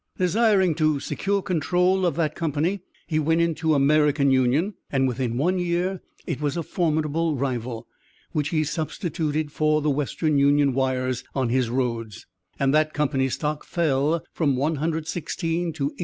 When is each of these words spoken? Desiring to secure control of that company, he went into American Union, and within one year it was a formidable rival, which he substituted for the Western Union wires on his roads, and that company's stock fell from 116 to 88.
Desiring 0.17 0.73
to 0.73 0.99
secure 0.99 1.43
control 1.43 2.07
of 2.07 2.15
that 2.15 2.33
company, 2.33 2.79
he 3.05 3.19
went 3.19 3.39
into 3.39 3.75
American 3.75 4.31
Union, 4.31 4.73
and 4.91 5.07
within 5.07 5.37
one 5.37 5.59
year 5.59 6.01
it 6.25 6.41
was 6.41 6.57
a 6.57 6.63
formidable 6.63 7.35
rival, 7.35 7.87
which 8.31 8.49
he 8.49 8.63
substituted 8.63 9.51
for 9.51 9.79
the 9.79 9.91
Western 9.91 10.39
Union 10.39 10.73
wires 10.73 11.23
on 11.35 11.49
his 11.49 11.69
roads, 11.69 12.25
and 12.57 12.73
that 12.73 12.95
company's 12.95 13.35
stock 13.35 13.63
fell 13.63 14.23
from 14.33 14.55
116 14.55 15.71
to 15.73 15.91
88. 15.93 15.99